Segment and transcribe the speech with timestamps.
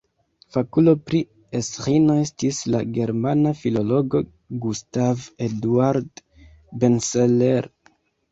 [0.53, 1.17] Fakulo pri
[1.59, 4.23] Esĥino estis la germana filologo
[4.65, 6.25] Gustav Eduard
[6.85, 7.69] Benseler.